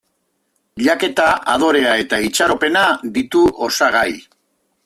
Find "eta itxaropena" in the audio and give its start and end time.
2.05-2.85